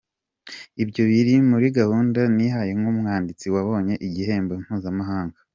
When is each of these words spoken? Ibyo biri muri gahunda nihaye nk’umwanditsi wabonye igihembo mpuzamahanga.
Ibyo 0.83 1.03
biri 1.09 1.33
muri 1.49 1.67
gahunda 1.77 2.21
nihaye 2.35 2.71
nk’umwanditsi 2.79 3.45
wabonye 3.55 3.93
igihembo 4.07 4.53
mpuzamahanga. 4.63 5.37